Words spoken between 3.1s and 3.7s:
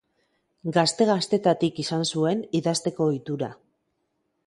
ohitura.